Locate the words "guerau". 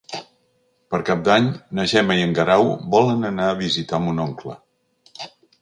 2.41-2.73